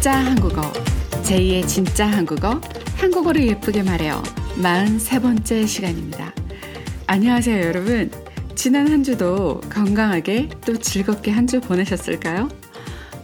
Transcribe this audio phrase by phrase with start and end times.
[0.00, 0.60] 진짜 한국어.
[1.24, 2.60] 제2의 진짜 한국어.
[2.98, 4.22] 한국어를 예쁘게 말해요.
[4.62, 6.32] 43번째 시간입니다.
[7.08, 8.08] 안녕하세요, 여러분.
[8.54, 12.48] 지난 한 주도 건강하게 또 즐겁게 한 주 보내셨을까요?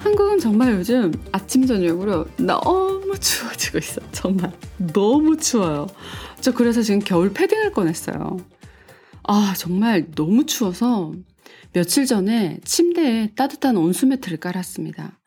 [0.00, 4.00] 한국은 정말 요즘 아침, 저녁으로 너무 추워지고 있어.
[4.10, 4.52] 정말.
[4.92, 5.86] 너무 추워요.
[6.40, 8.38] 저 그래서 지금 겨울 패딩을 꺼냈어요.
[9.22, 11.12] 아, 정말 너무 추워서
[11.72, 15.20] 며칠 전에 침대에 따뜻한 온수 매트를 깔았습니다.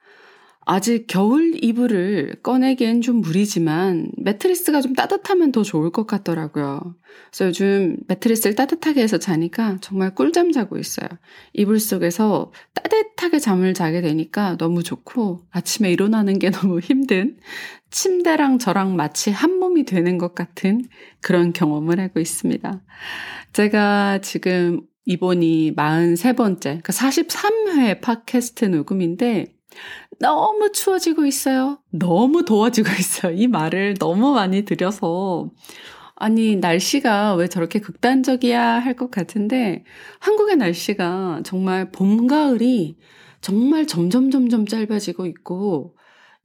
[0.69, 6.93] 아직 겨울 이불을 꺼내기엔 좀 무리지만 매트리스가 좀 따뜻하면 더 좋을 것 같더라고요.
[7.31, 11.07] 그래서 요즘 매트리스를 따뜻하게 해서 자니까 정말 꿀잠 자고 있어요.
[11.53, 17.37] 이불 속에서 따뜻하게 잠을 자게 되니까 너무 좋고 아침에 일어나는 게 너무 힘든
[17.89, 20.81] 침대랑 저랑 마치 한 몸이 되는 것 같은
[21.21, 22.81] 그런 경험을 하고 있습니다.
[23.53, 29.53] 제가 지금 이번이 43번째, 그러니까 43회 팟캐스트 녹음인데
[30.19, 31.79] 너무 추워지고 있어요.
[31.91, 33.33] 너무 더워지고 있어요.
[33.33, 35.51] 이 말을 너무 많이 들여서
[36.15, 39.83] 아니, 날씨가 왜 저렇게 극단적이야 할 것 같은데,
[40.19, 42.97] 한국의 날씨가 정말 봄, 가을이
[43.41, 45.95] 정말 점점, 점점 짧아지고 있고,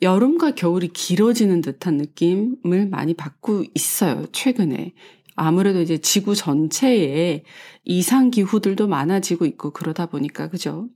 [0.02, 4.92] 여름과 겨울이 길어지는 듯한 느낌을 많이 받고 있어요, 최근에.
[5.36, 7.44] 아무래도 이제 지구 전체에
[7.84, 10.88] 이상기후들도 많아지고 있고, 그러다 보니까, 그죠?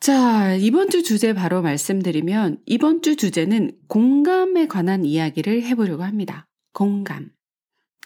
[0.00, 6.46] 자, 이번 주 주제 바로 말씀드리면 이번 주 주제는 공감에 관한 이야기를 해보려고 합니다.
[6.72, 7.30] 공감.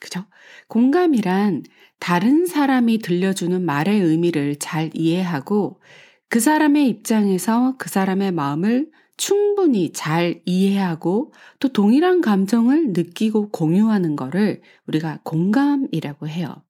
[0.00, 0.24] 그죠?
[0.68, 1.64] 공감이란
[1.98, 5.80] 다른 사람이 들려주는 말의 의미를 잘 이해하고
[6.28, 14.62] 그 사람의 입장에서 그 사람의 마음을 충분히 잘 이해하고 또 동일한 감정을 느끼고 공유하는 거를
[14.86, 16.62] 우리가 공감이라고 해요.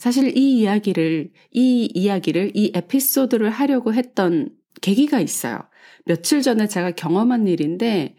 [0.00, 4.48] 사실 이 이야기를, 이 이야기를, 이 에피소드를 하려고 했던
[4.80, 5.60] 계기가 있어요.
[6.06, 8.16] 며칠 전에 제가 경험한 일인데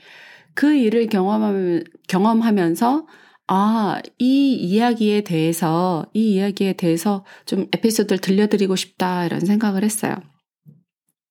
[0.53, 3.07] 그 일을 경험하면, 경험하면서
[3.47, 10.15] 아, 이 이야기에 대해서, 이 이야기에 대해서 좀 에피소드를 들려드리고 싶다, 이런 생각을 했어요.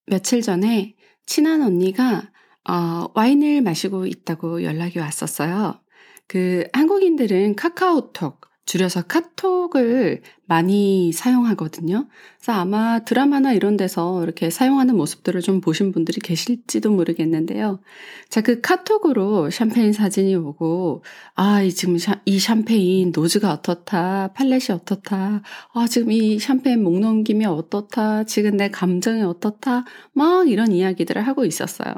[0.07, 2.31] 며칠 전에 친한 언니가,
[2.69, 5.81] 어, 와인을 마시고 있다고 연락이 왔었어요.
[6.27, 12.07] 그 한국인들은 카카오톡, 줄여서 카톡을 많이 사용하거든요.
[12.39, 17.81] 그래서 아마 드라마나 이런 데서 이렇게 사용하는 모습들을 좀 보신 분들이 계실지도 모르겠는데요.
[18.29, 21.03] 자, 그 카톡으로 샴페인 사진이 오고,
[21.35, 25.43] 아, 이 지금 샤, 이 샴페인 노즈가 어떻다, 팔렛이 어떻다,
[25.75, 31.45] 아, 지금 이 샴페인 목 넘김이 어떻다, 지금 내 감정이 어떻다, 막 이런 이야기들을 하고
[31.45, 31.93] 있었어요.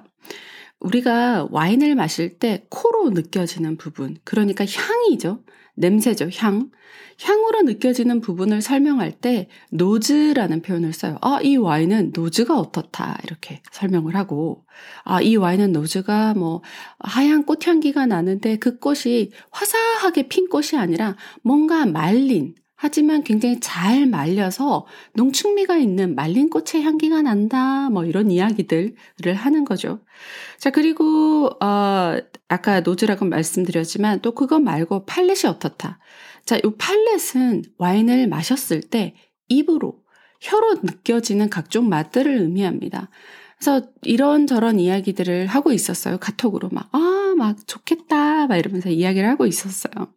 [0.81, 5.41] 우리가 와인을 마실 때 코로 느껴지는 부분, 그러니까 향이죠.
[5.75, 6.71] 냄새죠, 향.
[7.23, 11.19] 향으로 느껴지는 부분을 설명할 때 nose라는 표현을 써요.
[11.21, 13.19] 아, 이 와인은 nose가 어떻다.
[13.25, 14.65] 이렇게 설명을 하고,
[15.05, 16.63] 아, 이 와인은 nose가 뭐
[16.99, 24.87] 하얀 꽃향기가 나는데 그 꽃이 화사하게 핀 꽃이 아니라 뭔가 말린, 하지만 굉장히 잘 말려서
[25.15, 27.89] 농축미가 있는 말린 꽃의 향기가 난다.
[27.91, 30.01] 뭐 이런 이야기들을 하는 거죠.
[30.59, 32.17] 자, 그리고, 어,
[32.49, 36.01] 아까 nose라고 말씀드렸지만 또 그거 말고 palate이 어떻다.
[36.45, 39.15] 자, 이 palate은 와인을 마셨을 때
[39.47, 40.01] 입으로,
[40.41, 43.11] 혀로 느껴지는 각종 맛들을 의미합니다.
[43.61, 46.19] 그래서 이런저런 이야기들을 하고 있었어요.
[46.19, 48.49] 카톡으로 막, 아, 막 좋겠다.
[48.49, 50.09] 막 이러면서 이야기를 하고 있었어요.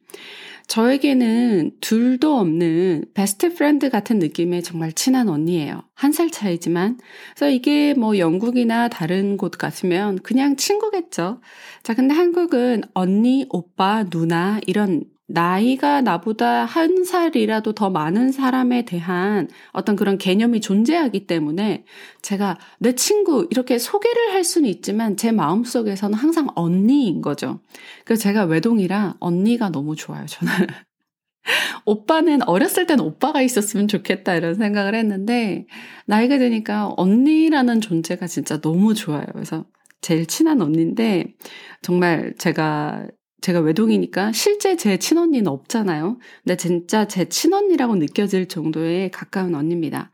[0.67, 5.83] 저에게는 둘도 없는 best friend 같은 느낌의 정말 친한 언니예요.
[5.93, 6.97] 한 살 차이지만.
[7.35, 11.41] 그래서 이게 뭐 영국이나 다른 곳 같으면 그냥 친구겠죠.
[11.83, 19.50] 자, 근데 한국은 언니, 오빠, 누나 이런 나이가 나보다 한 살이라도 더 많은 사람에 대한
[19.72, 21.86] 어떤 그런 개념이 존재하기 때문에
[22.22, 27.59] 제가 내 친구 이렇게 소개를 할 수는 있지만 제 마음속에서는 항상 언니인 거죠.
[28.06, 30.53] 그래서 제가 외동이라 언니가 너무 좋아요, 저는.
[31.86, 35.66] 오빠는 어렸을 땐 오빠가 있었으면 좋겠다 이런 생각을 했는데
[36.06, 39.25] 나이가 드니까 언니라는 존재가 진짜 너무 좋아요.
[39.31, 39.66] 그래서
[40.01, 41.36] 제일 친한 언니인데
[41.81, 43.07] 정말 제가
[43.41, 46.17] 제가 외동이니까 실제 제 친언니는 없잖아요.
[46.43, 50.11] 근데 진짜 제 친언니라고 느껴질 정도의 가까운 언니입니다.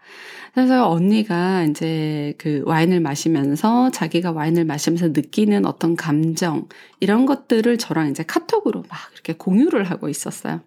[0.54, 6.68] 그래서 언니가 이제 그 와인을 마시면서 자기가 와인을 마시면서 느끼는 어떤 감정,
[7.00, 10.62] 이런 것들을 저랑 이제 카톡으로 막 이렇게 공유를 하고 있었어요.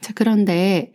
[0.00, 0.92] 자, 그런데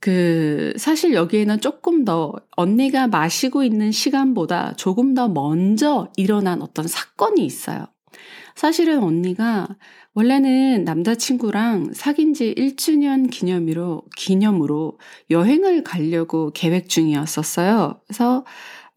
[0.00, 7.44] 그 사실 여기에는 조금 더 언니가 마시고 있는 시간보다 조금 더 먼저 일어난 어떤 사건이
[7.44, 7.86] 있어요.
[8.54, 9.68] 사실은 언니가
[10.14, 14.98] 원래는 남자친구랑 사귄 지 1주년 기념으로, 기념으로
[15.30, 18.00] 여행을 가려고 계획 중이었었어요.
[18.06, 18.44] 그래서,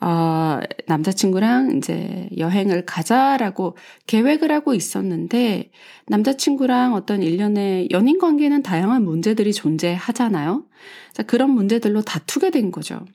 [0.02, 3.78] 어, 남자친구랑 이제 여행을 가자라고
[4.08, 5.72] 계획을 하고 있었는데,
[6.08, 10.66] 남자친구랑 어떤 일련의 연인 관계는 다양한 문제들이 존재하잖아요.
[11.14, 13.06] 자, 그런 문제들로 다투게 된 거죠.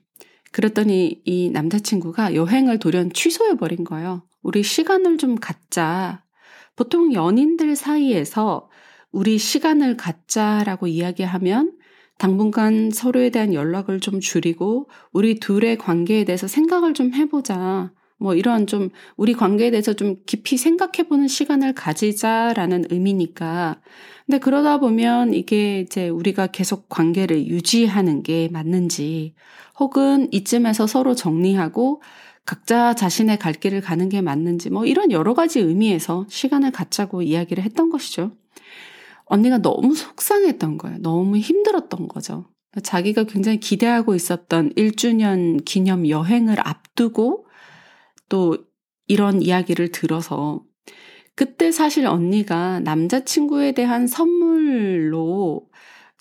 [0.52, 4.24] 그랬더니 이 남자친구가 여행을 돌연 취소해버린 거예요.
[4.42, 6.24] 우리 시간을 좀 갖자.
[6.78, 8.68] 보통 연인들 사이에서
[9.10, 11.72] 우리 시간을 갖자라고 이야기하면
[12.18, 17.90] 당분간 서로에 대한 연락을 좀 줄이고 우리 둘의 관계에 대해서 생각을 좀 해보자.
[18.20, 23.80] 뭐 이런 좀 우리 관계에 대해서 좀 깊이 생각해보는 시간을 가지자라는 의미니까.
[24.26, 29.34] 근데 그러다 보면 이게 이제 우리가 계속 관계를 유지하는 게 맞는지
[29.80, 32.02] 혹은 이쯤에서 서로 정리하고
[32.48, 37.62] 각자 자신의 갈 길을 가는 게 맞는지 뭐 이런 여러 가지 의미에서 시간을 갖자고 이야기를
[37.62, 38.32] 했던 것이죠.
[39.26, 40.96] 언니가 너무 속상했던 거예요.
[41.02, 42.46] 너무 힘들었던 거죠.
[42.82, 47.44] 자기가 굉장히 기대하고 있었던 1주년 기념 여행을 앞두고
[48.30, 48.56] 또
[49.06, 50.64] 이런 이야기를 들어서
[51.34, 55.68] 그때 사실 언니가 남자친구에 대한 선물로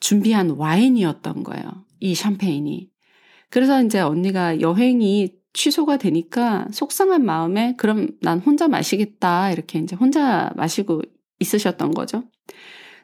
[0.02, 1.86] 준비한 와인이었던 거예요.
[2.02, 2.90] 이 샴페인이.
[3.50, 9.52] 그래서 이제 언니가 여행이 취소가 되니까 속상한 마음에 그럼 난 혼자 마시겠다.
[9.52, 11.02] 이렇게 이제 혼자 마시고
[11.40, 12.24] 있으셨던 거죠.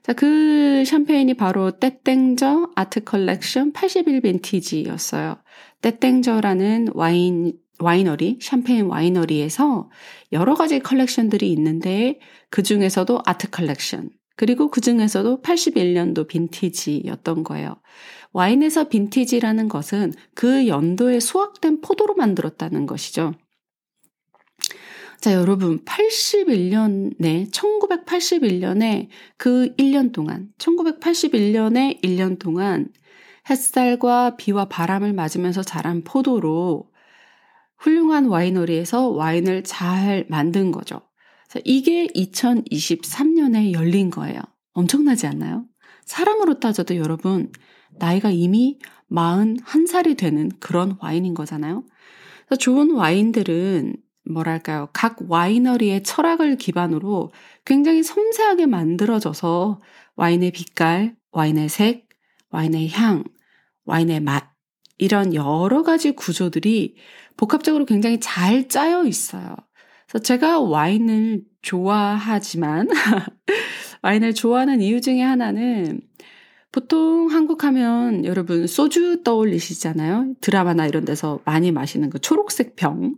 [0.04, 5.38] 자, 그 샴페인이 바로 Taittinger Art Collection 81 빈티지였어요.
[5.81, 9.90] Taittinger라는 와인, 와이너리, 샴페인 와이너리에서
[10.32, 12.20] 여러 가지 컬렉션들이 있는데
[12.50, 17.78] 그 중에서도 Art Collection, 그리고 그 중에서도 81년도 빈티지였던 거예요.
[18.33, 23.33] 와인에서 빈티지라는 것은 그 연도에 수확된 포도로 만들었다는 것이죠.
[25.21, 29.07] 자, 여러분, 81년에, 1981년에
[29.38, 32.89] 그 1년 동안, 1981년에 1년 동안
[33.50, 36.89] 햇살과 비와 바람을 맞으면서 자란 포도로
[37.77, 41.01] 훌륭한 와이너리에서 와인을 잘 만든 거죠.
[41.47, 44.41] 자, 이게 2023년에 열린 거예요.
[44.74, 45.65] 엄청나지 않나요?
[46.06, 47.51] 사람으로 따져도 여러분,
[47.98, 48.80] 나이가 이미
[49.12, 51.84] 41살이 되는 그런 와인인 거잖아요.
[52.60, 53.95] 좋은 와인들은
[54.30, 54.90] 뭐랄까요.
[54.94, 57.31] 각 와이너리의 철학을 기반으로
[57.66, 59.81] 굉장히 섬세하게 만들어져서
[60.16, 62.07] 와인의 빛깔, 와인의 색,
[62.50, 63.24] 와인의 향,
[63.86, 64.54] 와인의 맛,
[64.98, 66.95] 이런 여러 가지 구조들이
[67.36, 69.56] 복합적으로 굉장히 잘 짜여 있어요.
[70.07, 72.88] 그래서 제가 와인을 좋아하지만,
[74.04, 76.01] 와인을 좋아하는 이유 중에 하나는
[76.74, 80.36] 보통 한국 하면 여러분 소주 떠올리시잖아요.
[80.42, 83.16] 드라마나 이런 데서 많이 마시는 그 초록색 병.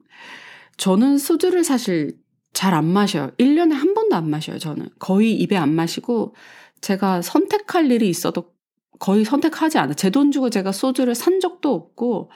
[0.77, 2.17] 저는 소주를 사실
[2.53, 3.31] 잘 안 마셔요.
[3.39, 4.87] 1년에 한 번도 안 마셔요, 저는.
[4.99, 6.35] 거의 입에 안 마시고
[6.81, 8.53] 제가 선택할 일이 있어도
[8.99, 9.95] 거의 선택하지 않아요.
[9.95, 12.31] 제 돈 주고 제가 소주를 산 적도 없고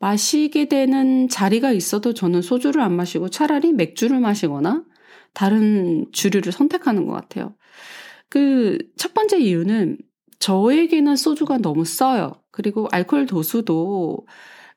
[0.00, 4.84] 마시게 되는 자리가 있어도 저는 소주를 안 마시고 차라리 맥주를 마시거나
[5.34, 7.54] 다른 주류를 선택하는 것 같아요.
[8.28, 9.98] 그 첫 번째 이유는
[10.38, 12.32] 저에게는 소주가 너무 써요.
[12.50, 14.26] 그리고 알코올 도수도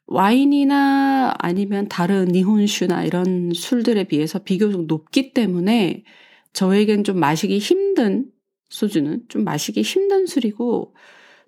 [0.08, 6.04] 와인이나 아니면 다른 니혼슈나 이런 술들에 비해서 비교적 높기 때문에
[6.54, 8.32] 저에겐 좀 마시기 힘든
[8.70, 10.96] 소주는 좀 마시기 힘든 술이고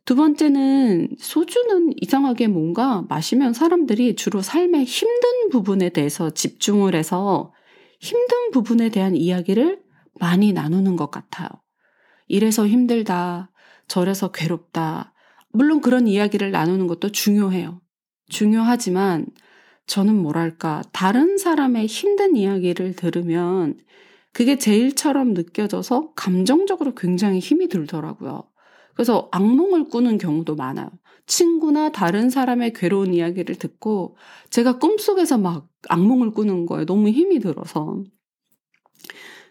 [0.06, 7.54] 두 번째는 소주는 이상하게 뭔가 마시면 사람들이 주로 삶의 힘든 부분에 대해서 집중을 해서
[8.00, 9.82] 힘든 부분에 대한 이야기를
[10.20, 11.50] 많이 나누는 것 같아요.
[12.28, 13.52] 이래서 힘들다,
[13.90, 15.14] 저래서 괴롭다.
[15.52, 17.82] 물론 그런 이야기를 나누는 것도 중요해요.
[18.30, 19.26] 중요하지만
[19.88, 23.78] 저는 뭐랄까, 다른 사람의 힘든 이야기를 들으면
[24.32, 28.44] 그게 제 일처럼 느껴져서 감정적으로 굉장히 힘이 들더라고요.
[28.94, 30.92] 그래서 악몽을 꾸는 경우도 많아요.
[31.26, 34.16] 친구나 다른 사람의 괴로운 이야기를 듣고
[34.52, 36.86] 제가 꿈속에서 막 악몽을 꾸는 거예요.
[36.86, 38.04] 너무 힘이 들어서.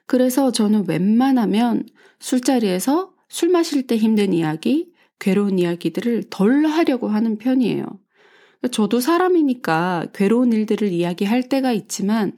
[0.06, 1.86] 그래서 저는 웬만하면
[2.20, 7.84] 술자리에서 술 마실 때 힘든 이야기, 괴로운 이야기들을 덜 하려고 하는 편이에요.
[8.72, 12.32] 저도 사람이니까 괴로운 일들을 이야기할 때가 있지만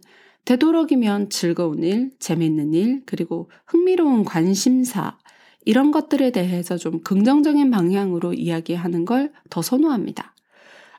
[0.45, 5.19] 되도록이면 즐거운 일, 재밌는 일, 그리고 흥미로운 관심사,
[5.65, 10.35] 이런 것들에 대해서 좀 긍정적인 방향으로 이야기하는 걸 더 선호합니다.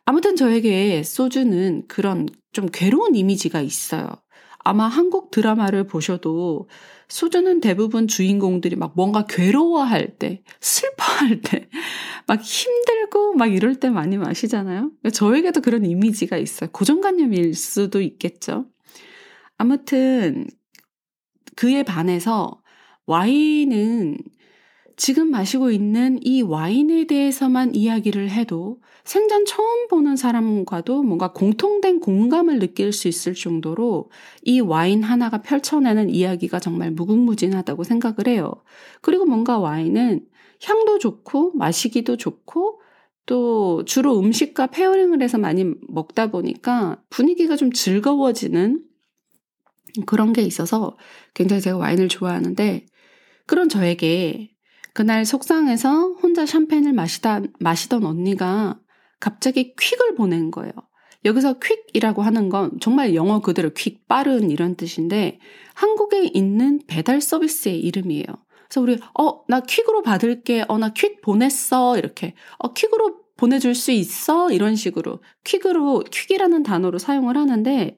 [0.05, 4.07] 아무튼 저에게 소주는 그런 좀 괴로운 이미지가 있어요.
[4.63, 6.69] 아마 한국 드라마를 보셔도
[7.07, 11.67] 소주는 대부분 주인공들이 막 뭔가 괴로워할 때, 슬퍼할 때,
[12.27, 14.91] 막 힘들고 막 이럴 때 많이 마시잖아요.
[15.13, 16.69] 저에게도 그런 이미지가 있어요.
[16.71, 18.67] 고정관념일 수도 있겠죠.
[19.57, 20.47] 아무튼
[21.55, 22.61] 그에 반해서
[23.07, 24.17] 와인은
[25.01, 32.59] 지금 마시고 있는 이 와인에 대해서만 이야기를 해도 생전 처음 보는 사람과도 뭔가 공통된 공감을
[32.59, 34.11] 느낄 수 있을 정도로
[34.43, 38.53] 이 와인 하나가 펼쳐내는 이야기가 정말 무궁무진하다고 생각을 해요.
[39.01, 40.23] 그리고 뭔가 와인은
[40.63, 42.79] 향도 좋고 마시기도 좋고
[43.25, 48.83] 또 주로 음식과 pairing을 해서 많이 먹다 보니까 분위기가 좀 즐거워지는
[50.05, 50.95] 그런 게 있어서
[51.33, 52.85] 굉장히 제가 와인을 좋아하는데
[53.47, 54.51] 그런 저에게
[54.93, 58.79] 그날 속상해서 혼자 샴페인을 마시다, 마시던 언니가
[59.19, 60.71] 갑자기 퀵을 보낸 거예요.
[61.23, 65.39] 여기서 퀵이라고 하는 건 정말 영어 그대로 퀵, 빠른 이런 뜻인데
[65.75, 68.25] 한국에 있는 배달 서비스의 이름이에요.
[68.67, 70.65] 그래서 우리 어, 나 퀵으로 받을게.
[70.67, 71.97] 어, 나 퀵 보냈어.
[71.97, 72.33] 이렇게.
[72.57, 74.51] 어, 퀵으로 보내줄 수 있어?
[74.51, 77.97] 이런 식으로 퀵으로 퀵이라는 단어로 사용을 하는데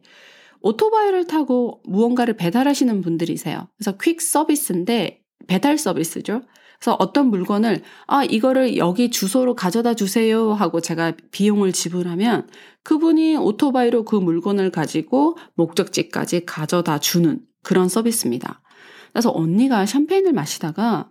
[0.61, 3.67] 오토바이를 타고 무언가를 배달하시는 분들이세요.
[3.77, 6.41] 그래서 퀵 서비스인데 배달 서비스죠.
[6.83, 12.49] 그래서 어떤 물건을 아 이거를 여기 주소로 가져다 주세요 하고 제가 비용을 지불하면
[12.83, 18.61] 그분이 오토바이로 그 물건을 가지고 목적지까지 가져다 주는 그런 서비스입니다.
[19.13, 21.09] 그래서 언니가 샴페인을 마시다가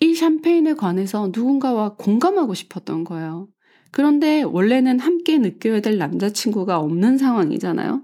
[0.00, 3.48] 이 샴페인에 관해서 누군가와 공감하고 싶었던 거예요.
[3.92, 8.02] 그런데 원래는 함께 느껴야 될 남자친구가 없는 상황이잖아요.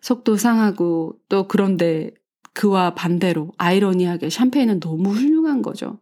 [0.00, 2.12] 속도 상하고 또 그런데
[2.54, 5.98] 그와 반대로 아이러니하게 샴페인은 너무 훌륭한 거죠.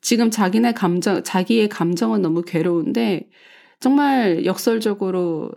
[0.00, 3.28] 지금 자기네 감정, 자기의 감정은 너무 괴로운데
[3.80, 5.52] 정말 역설적으로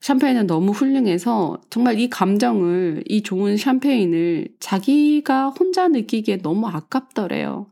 [0.00, 7.70] 샴페인은 너무 훌륭해서 정말 이 감정을, 이 좋은 샴페인을 자기가 혼자 느끼기에 너무 아깝더래요.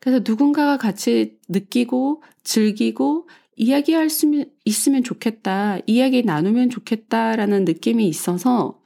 [0.00, 5.78] 그래서 누군가가 같이 느끼고 즐기고 이야기할 수 있으면 좋겠다.
[5.86, 8.80] 이야기 나누면 좋겠다라는 느낌이 있어서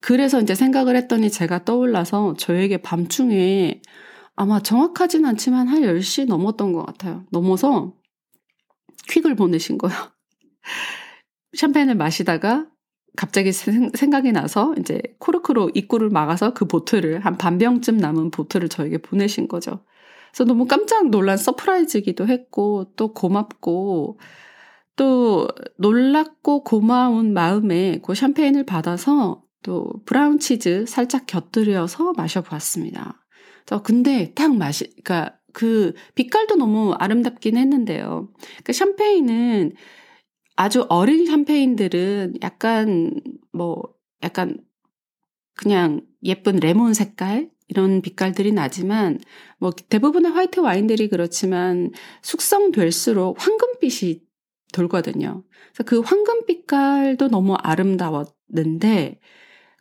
[0.00, 3.80] 그래서 이제 생각을 했더니 제가 떠올라서 저에게 밤중에
[4.42, 7.24] 아마 정확하진 않지만 한 10시 넘었던 것 같아요.
[7.30, 7.94] 넘어서
[9.08, 9.96] 퀵을 보내신 거예요.
[11.56, 12.66] 샴페인을 마시다가
[13.16, 19.46] 갑자기 생각이 나서 이제 코르크로 입구를 막아서 그 bottle을 한 반병쯤 남은 bottle을 저에게 보내신
[19.46, 19.84] 거죠.
[20.32, 24.18] 그래서 너무 깜짝 놀란 surprise기도 했고 또 고맙고
[24.96, 25.46] 또
[25.78, 33.21] 놀랍고 고마운 마음에 그 샴페인을 받아서 또 brown 치즈 살짝 곁들여서 마셔보았습니다.
[33.66, 38.28] 저 근데 딱 마시, 그러니까 그 빛깔도 너무 아름답긴 했는데요.
[38.64, 39.72] 그 샴페인은
[40.56, 43.20] 아주 어린 샴페인들은 약간
[43.52, 43.82] 뭐
[44.22, 44.58] 약간
[45.54, 49.18] 그냥 예쁜 레몬 색깔 이런 빛깔들이 나지만
[49.58, 51.90] 뭐 대부분의 화이트 와인들이 그렇지만
[52.22, 54.20] 숙성될수록 황금빛이
[54.72, 55.44] 돌거든요.
[55.72, 59.20] 그래서 그 황금 빛깔도 너무 아름다웠는데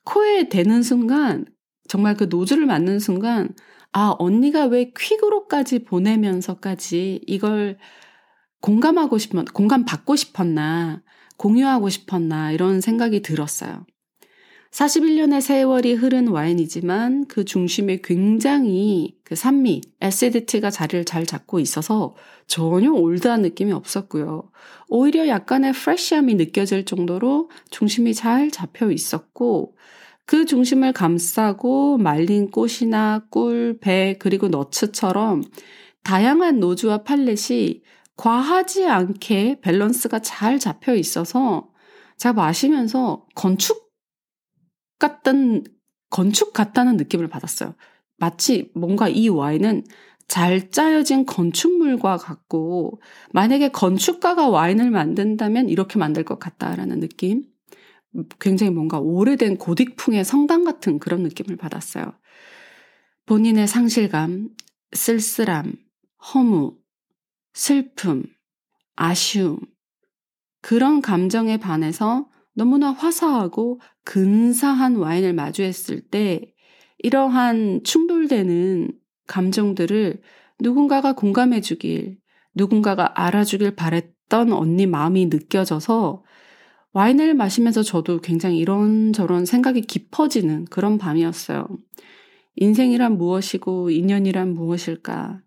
[0.06, 1.46] 코에 대는 순간
[1.92, 3.50] 정말 그 노즐을 맞는 순간
[3.92, 7.78] 아 언니가 왜 퀵으로까지 보내면서까지 이걸
[8.62, 11.02] 공감하고 싶었 공감 받고 싶었나
[11.36, 13.86] 공유하고 싶었나 이런 생각이 들었어요.
[14.72, 22.16] 41년의 세월이 흐른 와인이지만 그 중심에 굉장히 그 산미, 에시디티가 자리를 잘 잡고 있어서
[22.48, 24.50] 전혀 올드한 느낌이 없었고요.
[24.88, 29.76] 오히려 약간의 프레쉬함이 느껴질 정도로 중심이 잘 잡혀 있었고
[30.32, 35.44] 그 중심을 감싸고 말린 꽃이나 꿀, 배, 그리고 nuts처럼
[36.06, 37.82] 다양한 nose와 palate이
[38.16, 41.68] 과하지 않게 밸런스가 잘 잡혀 있어서
[42.16, 43.92] 제가 마시면서 건축
[45.00, 45.66] 같던
[46.10, 47.76] 건축 같다는 느낌을 받았어요.
[48.16, 49.84] 마치 뭔가 이 와인은
[50.30, 53.02] 잘 짜여진 건축물과 같고
[53.34, 57.51] 만약에 건축가가 와인을 만든다면 이렇게 만들 것 같다라는 느낌.
[58.40, 62.14] 굉장히 뭔가 오래된 고딕풍의 성당 같은 그런 느낌을 받았어요.
[63.26, 64.50] 본인의 상실감,
[64.94, 65.76] 쓸쓸함,
[66.34, 66.78] 허무,
[67.54, 68.26] 슬픔,
[68.96, 69.60] 아쉬움,
[70.62, 76.54] 그런 감정에 반해서 너무나 화사하고 근사한 와인을 마주했을 때
[77.00, 78.92] 이러한 충돌되는
[79.28, 80.22] 감정들을
[80.60, 82.20] 누군가가 공감해 주길,
[82.54, 86.24] 누군가가 알아주길 바랬던 언니 마음이 느껴져서
[86.94, 91.68] 와인을 마시면서 저도 굉장히 이런저런 생각이 깊어지는 그런 밤이었어요.
[92.56, 95.42] 인생이란 무엇이고 인연이란 무엇일까?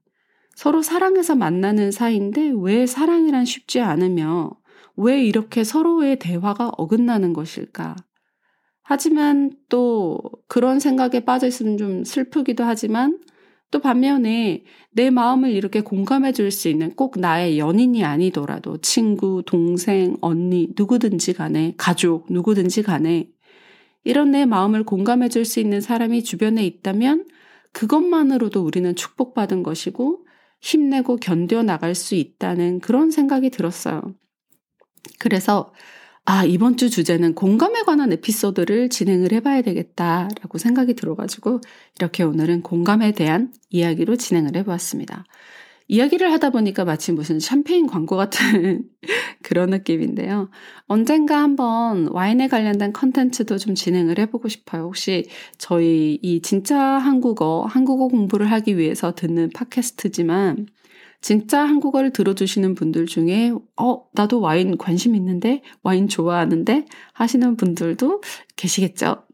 [0.55, 4.53] 서로 사랑해서 만나는 사이인데 왜 사랑이란 쉽지 않으며
[4.97, 7.97] 왜 이렇게 서로의 대화가 어긋나는 것일까?
[8.83, 13.19] 하지만 또 그런 생각에 빠져 있으면 좀 슬프기도 하지만
[13.75, 14.63] 또 반면에
[14.93, 21.33] 내 마음을 이렇게 공감해 줄 수 있는 꼭 나의 연인이 아니더라도 친구, 동생, 언니, 누구든지
[21.33, 23.29] 간에, 가족, 누구든지 간에
[24.05, 27.27] 이런 내 마음을 공감해 줄 수 있는 사람이 주변에 있다면
[27.73, 30.25] 그것만으로도 우리는 축복받은 것이고
[30.61, 34.03] 힘내고 견뎌 나갈 수 있다는 그런 생각이 들었어요.
[35.19, 35.73] 그래서
[36.27, 41.61] 아, 이번 주 주제는 공감에 관한 에피소드를 진행을 해봐야 되겠다라고 생각이 들어가지고
[41.99, 45.27] 이렇게 오늘은 공감에 대한 이야기로 진행을 해보았습니다.
[45.87, 48.89] 이야기를 하다 보니까 마치 무슨 샴페인 광고 같은
[49.43, 50.49] 그런 느낌인데요.
[50.87, 54.85] 언젠가 한번 와인에 관련된 컨텐츠도 좀 진행을 해보고 싶어요.
[54.85, 55.27] 혹시
[55.59, 60.69] 저희 이 진짜 한국어, 한국어 공부를 하기 위해서 듣는 팟캐스트지만
[61.25, 68.21] 진짜 한국어를 들어주시는 분들 중에, 어, 나도 와인 관심 있는데, 와인 좋아하는데 하시는 분들도
[68.57, 69.25] 계시겠죠?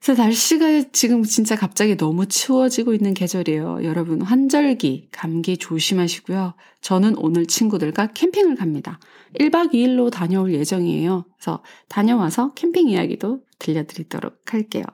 [0.00, 3.80] 그래서 날씨가 지금 진짜 갑자기 너무 추워지고 있는 계절이에요.
[3.82, 6.54] 여러분, 환절기, 감기 조심하시고요.
[6.80, 9.00] 저는 오늘 친구들과 캠핑을 갑니다.
[9.34, 11.24] 1박 2일로 다녀올 예정이에요.
[11.36, 14.84] 그래서 다녀와서 캠핑 이야기도 들려드리도록 할게요.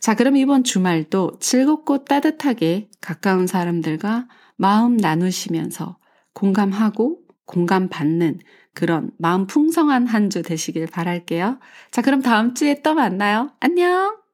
[0.00, 5.98] 자, 그럼 이번 주말도 즐겁고 따뜻하게 가까운 사람들과 마음 나누시면서
[6.34, 8.40] 공감하고 공감받는
[8.74, 11.58] 그런 마음 풍성한 한 주 되시길 바랄게요.
[11.90, 13.52] 자, 그럼 다음 주에 또 만나요.
[13.60, 14.25] 안녕!